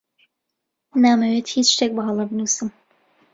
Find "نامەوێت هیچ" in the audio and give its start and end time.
1.03-1.67